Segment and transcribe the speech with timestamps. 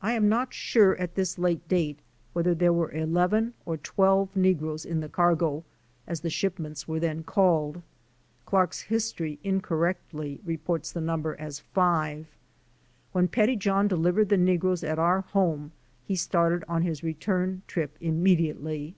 [0.00, 1.98] I am not sure at this late date
[2.32, 5.64] whether there were eleven or twelve negroes in the cargo,
[6.06, 7.82] as the shipments were then called.
[8.46, 12.26] Clark's history incorrectly reports the number as five.
[13.12, 15.72] When Pettyjohn delivered the negroes at our home
[16.06, 18.94] he started on his return trip immediately.